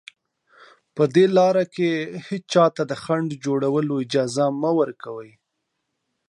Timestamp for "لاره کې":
1.37-1.89